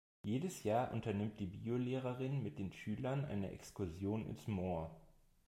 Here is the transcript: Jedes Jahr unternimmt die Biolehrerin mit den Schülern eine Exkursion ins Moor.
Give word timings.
Jedes 0.23 0.63
Jahr 0.63 0.93
unternimmt 0.93 1.39
die 1.39 1.45
Biolehrerin 1.45 2.41
mit 2.41 2.57
den 2.57 2.73
Schülern 2.73 3.23
eine 3.23 3.51
Exkursion 3.51 4.25
ins 4.25 4.47
Moor. 4.47 4.89